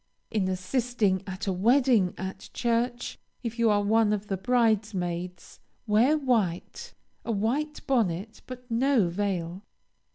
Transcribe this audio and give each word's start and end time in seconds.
In 0.31 0.47
assisting 0.47 1.21
at 1.27 1.45
a 1.45 1.53
wedding 1.53 2.15
at 2.17 2.49
church, 2.55 3.19
if 3.43 3.59
you 3.59 3.69
are 3.69 3.83
one 3.83 4.13
of 4.13 4.29
the 4.29 4.35
bridesmaids, 4.35 5.59
wear 5.85 6.17
white, 6.17 6.95
a 7.23 7.31
white 7.31 7.85
bonnet 7.85 8.41
but 8.47 8.65
no 8.71 9.09
veil. 9.09 9.61